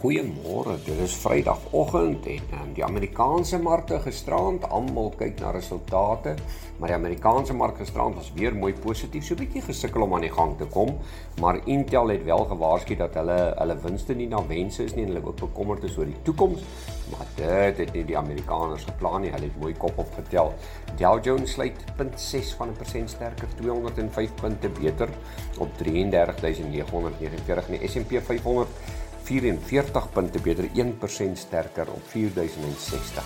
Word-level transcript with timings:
Goeiemôre. 0.00 0.78
Dit 0.80 0.96
is 1.04 1.12
Vrydagoggend 1.20 2.24
en 2.32 2.52
um, 2.56 2.68
die 2.72 2.84
Amerikaanse 2.84 3.58
markte 3.60 3.98
gisterand, 4.00 4.62
almal 4.72 5.10
kyk 5.20 5.42
na 5.42 5.50
resultate, 5.52 6.32
maar 6.78 6.88
die 6.88 6.96
Amerikaanse 6.96 7.52
mark 7.52 7.76
gisterand 7.76 8.16
was 8.16 8.30
weer 8.32 8.56
mooi 8.56 8.72
positief, 8.72 9.26
so 9.26 9.34
'n 9.34 9.42
bietjie 9.42 9.60
gesukkel 9.66 10.06
om 10.06 10.14
aan 10.16 10.24
die 10.24 10.32
gang 10.32 10.54
te 10.56 10.64
kom, 10.64 10.94
maar 11.40 11.60
Intel 11.66 12.08
het 12.14 12.24
wel 12.24 12.44
gewaarsku 12.52 12.96
dat 12.96 13.18
hulle 13.20 13.36
hulle 13.58 13.76
winste 13.82 14.16
nie 14.16 14.28
na 14.28 14.40
wense 14.46 14.84
is 14.84 14.94
nie 14.94 15.04
en 15.04 15.12
hulle 15.12 15.26
ook 15.26 15.36
bekommerd 15.36 15.84
is 15.84 15.98
oor 15.98 16.08
die 16.08 16.22
toekoms, 16.22 16.64
maar 17.12 17.26
dit 17.36 17.84
het 17.84 17.92
nie 17.92 18.04
die 18.04 18.18
Amerikaners 18.18 18.88
geplan 18.88 19.20
nie. 19.20 19.34
Hulle 19.36 19.52
het 19.52 19.60
mooi 19.60 19.74
kop 19.74 19.98
opgetel. 19.98 20.54
Dow 20.96 21.20
Jones 21.24 21.52
sluit 21.52 21.76
0.6 21.98 22.56
van 22.56 22.68
'n 22.68 22.76
persent 22.80 23.10
sterker, 23.10 23.48
205 23.60 24.34
punte 24.40 24.68
beter 24.80 25.08
op 25.58 25.76
33949 25.76 27.68
en 27.68 27.78
die 27.78 27.88
S&P 27.88 28.24
500 28.24 28.68
44 29.30 30.10
punte 30.10 30.40
beter, 30.42 30.66
1% 30.74 31.38
sterker 31.38 31.86
op 31.90 32.02
4060. 32.10 33.24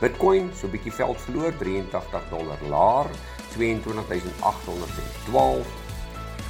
Bitcoin 0.02 0.50
so 0.54 0.68
'n 0.68 0.72
bietjie 0.72 0.92
veld 0.92 1.22
verloor, 1.22 1.58
83 1.58 2.30
dollar 2.30 2.58
laer, 2.70 3.10
22812. 3.56 5.68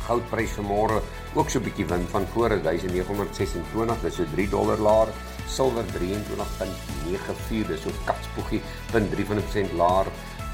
Goudprys 0.05 0.51
vanmôre 0.51 1.01
ook 1.33 1.49
so 1.49 1.59
'n 1.59 1.63
bietjie 1.63 1.85
wind 1.85 2.09
van 2.09 2.27
voor 2.27 2.61
1926, 2.61 4.01
dis 4.01 4.15
so 4.15 4.23
3 4.33 4.49
dollar 4.49 4.77
laer. 4.77 5.07
Silwer 5.47 5.85
23.94, 5.85 7.67
dis 7.67 7.81
so 7.81 7.89
katspoegie, 8.05 8.61
0.3% 8.91 9.73
laer 9.73 10.05